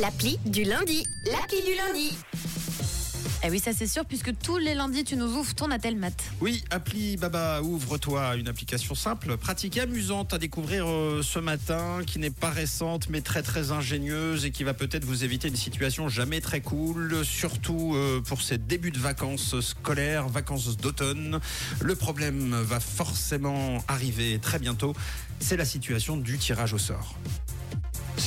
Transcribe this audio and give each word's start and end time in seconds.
L'appli 0.00 0.38
du 0.46 0.64
lundi. 0.64 1.06
L'appli 1.26 1.58
du 1.62 1.74
lundi. 1.76 2.16
Eh 3.44 3.50
oui, 3.50 3.60
ça 3.60 3.72
c'est 3.72 3.86
sûr, 3.86 4.04
puisque 4.04 4.36
tous 4.38 4.56
les 4.56 4.74
lundis, 4.74 5.04
tu 5.04 5.14
nous 5.14 5.36
ouvres 5.36 5.54
ton 5.54 5.70
attel 5.70 5.94
mat. 5.94 6.14
Oui, 6.40 6.64
appli 6.70 7.16
Baba, 7.16 7.62
ouvre-toi, 7.62 8.36
une 8.36 8.48
application 8.48 8.94
simple, 8.94 9.36
pratique 9.36 9.76
et 9.76 9.82
amusante 9.82 10.34
à 10.34 10.38
découvrir 10.38 10.88
euh, 10.88 11.22
ce 11.22 11.38
matin, 11.38 12.00
qui 12.06 12.18
n'est 12.18 12.30
pas 12.30 12.50
récente, 12.50 13.08
mais 13.10 13.20
très 13.20 13.42
très 13.42 13.70
ingénieuse 13.70 14.44
et 14.44 14.50
qui 14.50 14.64
va 14.64 14.74
peut-être 14.74 15.04
vous 15.04 15.22
éviter 15.22 15.48
une 15.48 15.56
situation 15.56 16.08
jamais 16.08 16.40
très 16.40 16.60
cool, 16.60 17.24
surtout 17.24 17.92
euh, 17.94 18.20
pour 18.20 18.42
ces 18.42 18.58
débuts 18.58 18.90
de 18.90 18.98
vacances 18.98 19.60
scolaires, 19.60 20.28
vacances 20.28 20.76
d'automne. 20.76 21.38
Le 21.80 21.94
problème 21.94 22.56
va 22.62 22.80
forcément 22.80 23.84
arriver 23.86 24.38
très 24.40 24.58
bientôt, 24.58 24.94
c'est 25.38 25.56
la 25.56 25.64
situation 25.64 26.16
du 26.16 26.38
tirage 26.38 26.72
au 26.72 26.78
sort. 26.78 27.14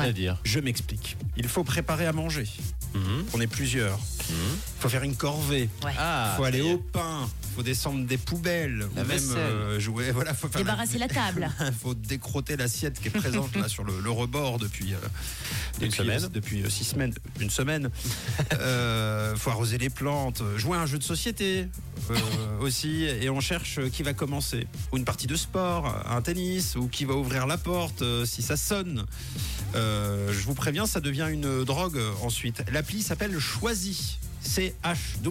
C'est-à-dire 0.00 0.36
Je 0.44 0.60
m'explique. 0.60 1.16
Il 1.36 1.48
faut 1.48 1.64
préparer 1.64 2.06
à 2.06 2.12
manger. 2.12 2.46
Mhm. 2.94 3.24
On 3.34 3.40
est 3.40 3.46
plusieurs. 3.46 3.98
Il 4.30 4.34
faut 4.82 4.88
faire 4.88 5.02
une 5.04 5.16
corvée. 5.16 5.68
Ouais. 5.84 5.92
Ah, 5.98 6.30
Il 6.32 6.36
faut 6.38 6.44
aller 6.44 6.60
au 6.62 6.78
pain. 6.78 7.28
Il 7.50 7.54
faut 7.56 7.62
descendre 7.62 8.06
des 8.06 8.16
poubelles. 8.18 8.86
La 8.96 9.02
ou 9.02 9.06
même 9.06 9.20
euh, 9.36 9.78
jouer. 9.80 10.10
Voilà, 10.12 10.34
faut 10.34 10.48
faire 10.48 10.60
Débarrasser 10.60 10.98
la 10.98 11.08
table. 11.08 11.48
Il 11.60 11.72
faut 11.82 11.94
décrotter 11.94 12.56
l'assiette 12.56 12.98
qui 13.00 13.08
est 13.08 13.10
présente 13.10 13.54
là 13.56 13.68
sur 13.68 13.84
le, 13.84 14.00
le 14.00 14.10
rebord 14.10 14.58
depuis, 14.58 14.94
euh, 14.94 14.96
Une 15.80 15.86
depuis, 15.88 15.98
semaine. 15.98 16.28
depuis 16.32 16.62
euh, 16.62 16.68
six 16.70 16.84
semaines, 16.84 17.14
une 17.40 17.50
semaine. 17.50 17.90
Euh, 18.54 19.36
faut 19.36 19.50
arroser 19.50 19.78
les 19.78 19.90
plantes, 19.90 20.42
jouer 20.56 20.76
à 20.76 20.80
un 20.80 20.86
jeu 20.86 20.98
de 20.98 21.02
société 21.04 21.66
euh, 22.10 22.58
aussi, 22.60 23.04
et 23.04 23.28
on 23.30 23.40
cherche 23.40 23.78
euh, 23.78 23.88
qui 23.88 24.02
va 24.02 24.14
commencer. 24.14 24.66
Ou 24.92 24.96
une 24.96 25.04
partie 25.04 25.26
de 25.26 25.36
sport, 25.36 25.94
un 26.08 26.22
tennis, 26.22 26.74
ou 26.76 26.88
qui 26.88 27.04
va 27.04 27.14
ouvrir 27.14 27.46
la 27.46 27.58
porte 27.58 28.02
euh, 28.02 28.24
si 28.24 28.42
ça 28.42 28.56
sonne. 28.56 29.04
Euh, 29.74 30.32
je 30.32 30.40
vous 30.44 30.54
préviens, 30.54 30.86
ça 30.86 31.00
devient 31.00 31.28
une 31.30 31.64
drogue 31.64 31.96
euh, 31.98 32.10
ensuite. 32.22 32.62
L'appli 32.72 33.02
s'appelle 33.02 33.38
Choisi. 33.38 34.18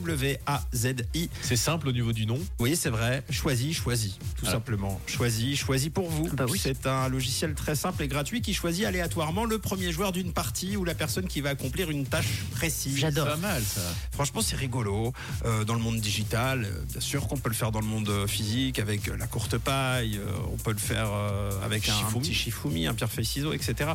C-H-W-A-Z-I. 0.00 1.28
C'est 1.42 1.56
simple 1.56 1.88
au 1.88 1.92
niveau 1.92 2.12
du 2.12 2.26
nom. 2.26 2.38
Oui, 2.58 2.76
c'est 2.76 2.90
vrai. 2.90 3.22
Choisi, 3.30 3.74
choisi, 3.74 4.18
tout 4.36 4.44
Ah. 4.48 4.52
simplement. 4.52 5.00
Choisi, 5.06 5.56
choisi 5.56 5.90
pour 5.90 6.08
vous. 6.08 6.28
Bah 6.32 6.46
oui. 6.48 6.58
C'est 6.62 6.86
un 6.86 7.08
logiciel 7.08 7.54
très 7.54 7.74
simple 7.74 8.02
et 8.02 8.08
gratuit 8.08 8.40
qui 8.40 8.54
choisit 8.54 8.84
aléatoirement 8.84 9.44
le 9.44 9.58
premier 9.58 9.92
joueur 9.92 10.12
d'une 10.12 10.32
partie 10.32 10.76
ou 10.76 10.84
la 10.84 10.94
personne 10.94 11.26
qui 11.26 11.40
va 11.40 11.50
accomplir 11.50 11.90
une 11.90 12.06
tâche 12.06 12.28
précise. 12.54 12.96
J'adore. 12.98 13.26
Pas 13.26 13.36
mal 13.36 13.62
ça. 13.62 13.80
Franchement, 14.12 14.40
c'est 14.42 14.56
rigolo. 14.56 15.12
Euh, 15.44 15.64
dans 15.64 15.74
le 15.74 15.80
monde 15.80 16.00
digital, 16.00 16.64
euh, 16.64 16.82
bien 16.90 17.00
sûr 17.00 17.26
qu'on 17.28 17.36
peut 17.36 17.48
le 17.50 17.54
faire 17.54 17.72
dans 17.72 17.80
le 17.80 17.86
monde 17.86 18.08
euh, 18.08 18.26
physique 18.26 18.78
avec 18.78 19.06
la 19.06 19.26
courte 19.26 19.58
paille. 19.58 20.16
euh, 20.18 20.26
on 20.52 20.56
peut 20.56 20.72
le 20.72 20.78
faire 20.78 21.08
euh, 21.12 21.50
avec 21.64 21.88
un, 21.88 21.92
Shifumi. 21.92 22.20
petit 22.20 22.34
Shifumi, 22.34 22.86
un 22.86 22.94
pierre 22.94 23.10
feuille 23.10 23.24
ciseaux, 23.24 23.52
etc. 23.52 23.90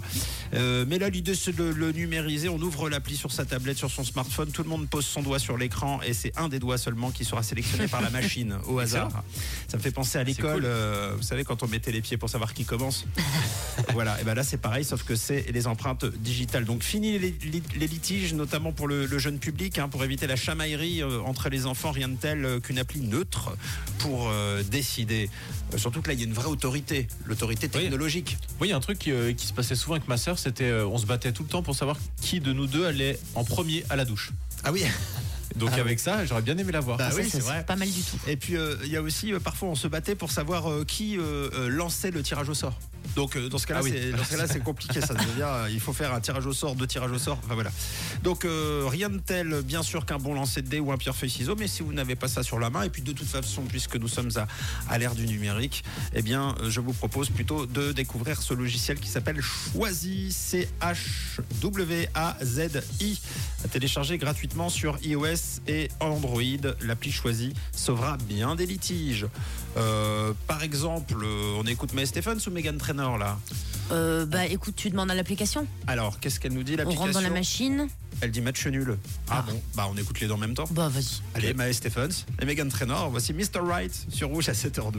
Euh, 0.53 0.86
mais 0.88 0.99
là, 0.99 1.09
l'idée 1.09 1.36
c'est 1.36 1.55
de 1.55 1.63
le 1.63 1.91
numériser. 1.91 2.49
On 2.49 2.59
ouvre 2.61 2.89
l'appli 2.89 3.16
sur 3.16 3.31
sa 3.31 3.45
tablette, 3.45 3.77
sur 3.77 3.89
son 3.91 4.03
smartphone. 4.03 4.52
Tout 4.52 4.63
le 4.63 4.69
monde 4.69 4.88
pose 4.88 5.05
son 5.06 5.22
doigt 5.22 5.39
sur 5.39 5.58
l'écran 5.58 6.00
et 6.06 6.14
c'est 6.14 6.38
un 6.38 6.50
des 6.50 6.59
doigts 6.59 6.78
seulement 6.78 7.11
qui 7.11 7.25
sera 7.25 7.44
sélectionné 7.44 7.88
par 7.88 8.02
la 8.02 8.09
machine 8.09 8.58
au 8.67 8.80
hasard. 8.86 9.23
Ça 9.67 9.78
me 9.78 9.81
fait 9.81 9.92
penser 9.92 10.17
à 10.17 10.23
l'école. 10.23 10.56
cool. 10.56 10.66
euh, 10.66 11.14
vous 11.16 11.23
savez 11.23 11.44
quand 11.44 11.64
on 11.64 11.67
mettait 11.67 11.92
les 11.92 12.02
pieds 12.02 12.17
pour 12.17 12.30
savoir 12.30 12.53
qui 12.53 12.66
commence. 12.66 13.06
voilà. 13.94 14.20
Et 14.22 14.23
ben 14.23 14.33
là, 14.33 14.44
c'est 14.44 14.58
pareil, 14.58 14.83
sauf 14.83 15.03
que 15.03 15.16
c'est 15.16 15.45
les 15.52 15.67
empreintes 15.67 16.06
digitales. 16.06 16.66
Donc 16.66 16.83
fini 16.83 17.17
les, 17.20 17.88
litiges, 17.88 18.33
notamment 18.33 18.72
pour 18.72 18.88
le, 18.88 19.06
le 19.06 19.20
jeune 19.20 19.39
public, 19.39 19.78
hein, 19.80 19.89
pour 19.89 20.03
éviter 20.03 20.28
la 20.28 20.36
chamaillerie 20.36 21.02
euh, 21.02 21.22
entre 21.22 21.50
les 21.50 21.66
enfants. 21.66 21.92
Rien 21.92 22.09
de 22.09 22.16
tel 22.16 22.45
euh, 22.45 22.59
qu'une 22.59 22.80
appli 22.80 23.02
neutre 23.02 23.56
pour 24.00 24.31
décider. 24.70 25.30
Surtout 25.78 26.02
que 26.02 26.09
là, 26.09 26.14
il 26.14 26.20
y 26.20 26.23
a 26.23 26.26
une 26.26 26.33
vraie 26.33 26.48
autorité, 26.48 27.08
l'autorité 27.26 27.67
technologique. 27.70 28.38
Oui, 28.59 28.67
il 28.67 28.72
y 28.72 28.73
a 28.73 28.78
un 28.78 28.81
truc 28.81 29.00
qui, 29.00 29.11
qui 29.36 29.48
se 29.48 29.53
passait 29.53 29.76
souvent 29.76 29.95
avec 29.95 30.08
ma 30.08 30.17
sœur, 30.17 30.38
c'était 30.38 30.72
on 30.72 30.98
se 30.98 31.06
battait 31.06 31.31
tout 31.31 31.44
le 31.44 31.50
temps 31.50 31.64
pour 31.64 31.76
savoir 31.76 31.98
qui 32.22 32.39
de 32.39 32.53
nous 32.53 32.67
deux 32.67 32.86
allait 32.86 33.17
en 33.33 33.44
premier 33.44 33.83
à 33.89 33.95
la 33.95 34.06
douche. 34.06 34.31
Ah 34.66 34.71
oui. 34.71 34.83
Donc 35.55 35.69
Ah 35.73 35.80
avec 35.80 35.99
ça, 35.99 36.25
j'aurais 36.25 36.41
bien 36.41 36.58
aimé 36.58 36.71
la 36.71 36.80
voir. 36.81 36.97
Bah 36.97 37.11
Ça, 37.11 37.16
oui, 37.17 37.30
c'est 37.30 37.39
vrai. 37.39 37.63
Pas 37.66 37.75
mal 37.75 37.89
du 37.89 38.02
tout. 38.02 38.17
Et 38.27 38.35
puis 38.35 38.58
euh, 38.58 38.75
il 38.83 38.91
y 38.91 38.97
a 38.97 39.02
aussi 39.02 39.31
euh, 39.31 39.39
parfois 39.39 39.70
on 39.70 39.76
se 39.76 39.87
battait 39.87 40.15
pour 40.15 40.31
savoir 40.31 40.70
euh, 40.70 40.83
qui 40.83 41.17
lançait 41.67 42.11
le 42.11 42.21
tirage 42.23 42.49
au 42.49 42.53
sort. 42.53 42.77
Donc 43.15 43.36
euh, 43.36 43.49
dans 43.49 43.58
ce 43.58 43.65
cas-là, 43.67 43.80
Ah 43.81 43.86
oui. 43.86 43.92
c'est, 43.93 44.11
dans 44.11 44.23
ce 44.23 44.30
cas-là, 44.31 44.48
c'est 44.48 44.64
compliqué. 44.64 45.02
Ça 45.02 45.14
devient, 45.14 45.26
euh, 45.43 45.67
il 45.71 45.80
faut 45.80 45.93
faire 45.93 46.14
un 46.14 46.20
tirage 46.20 46.45
au 46.45 46.53
sort, 46.53 46.76
deux 46.76 46.87
tirages 46.87 47.11
au 47.11 47.17
sort. 47.20 47.39
Enfin 47.43 47.53
voilà. 47.55 47.71
Donc 48.23 48.45
euh, 48.45 48.86
rien 48.87 49.09
de 49.09 49.17
tel, 49.20 49.61
bien 49.61 49.83
sûr, 49.83 50.05
qu'un 50.05 50.17
bon 50.17 50.33
lancer 50.33 50.61
de 50.61 50.67
dés 50.67 50.80
ou 50.80 50.92
un 50.92 50.98
pierre 50.98 51.15
feuille 51.15 51.30
ciseaux. 51.30 51.55
Mais 51.58 51.67
si 51.67 51.83
vous 51.83 51.93
n'avez 51.93 52.15
pas 52.15 52.27
ça 52.27 52.43
sur 52.43 52.59
la 52.59 52.70
main, 52.70 52.83
et 52.83 52.89
puis 52.89 53.02
de 53.02 53.11
toute 53.14 53.27
façon, 53.27 53.64
puisque 53.64 53.95
nous 53.95 54.08
sommes 54.08 54.31
à, 54.36 54.48
à 54.89 54.98
l'ère 54.98 55.15
du 55.15 55.25
numérique, 55.27 55.83
eh 56.14 56.21
bien, 56.21 56.55
je 56.67 56.80
vous 56.81 56.93
propose 56.93 57.30
plutôt 57.30 57.65
de 57.65 57.92
découvrir 57.92 58.42
ce 58.42 58.54
logiciel 58.54 58.99
qui 58.99 59.09
s'appelle 59.09 59.42
Choisi, 59.42 60.31
C 60.31 60.67
H 60.81 61.39
W 61.61 62.09
A 62.14 62.37
Z 62.43 62.81
I, 63.02 63.20
à 63.64 63.67
télécharger 63.67 64.17
gratuitement 64.17 64.70
sur 64.70 64.98
iOS 65.04 65.61
et 65.67 65.89
Android. 65.99 66.42
L'appli 66.81 67.11
Choisi 67.11 67.54
sauvera 67.71 68.17
bien 68.17 68.55
des 68.55 68.65
litiges. 68.65 69.27
Euh, 69.77 70.33
par 70.48 70.64
exemple, 70.64 71.25
on 71.58 71.64
écoute 71.65 71.93
May 71.93 72.05
Stephens 72.05 72.37
ou 72.48 72.52
Megan 72.52 72.77
Trainor 72.77 73.05
là 73.17 73.38
Euh, 73.92 74.26
bah 74.26 74.45
écoute, 74.48 74.76
tu 74.76 74.89
demandes 74.89 75.11
à 75.11 75.16
l'application. 75.16 75.67
Alors, 75.86 76.20
qu'est-ce 76.20 76.39
qu'elle 76.39 76.54
nous 76.54 76.64
dit 76.64 76.73
On 76.73 76.77
l'application 76.77 77.02
rentre 77.04 77.14
dans 77.14 77.21
la 77.21 77.30
machine. 77.30 77.88
Elle 78.21 78.32
dit 78.32 78.42
match 78.42 78.66
nul. 78.66 78.98
Ah, 79.30 79.43
Ah. 79.45 79.52
bon, 79.52 79.61
bah 79.76 79.88
on 79.92 79.95
écoute 79.98 80.20
les 80.21 80.27
deux 80.27 80.33
en 80.33 80.38
même 80.38 80.55
temps. 80.55 80.64
Bah 80.71 80.88
vas-y. 80.89 81.21
Allez, 81.36 81.54
Mae 81.54 81.71
Stephens 81.73 82.26
et 82.42 82.45
Megan 82.45 82.67
Trainor, 82.70 83.10
voici 83.11 83.33
Mr. 83.33 83.60
Right 83.61 83.93
sur 84.10 84.30
Rouge 84.30 84.49
à 84.49 84.54
7h12. 84.54 84.92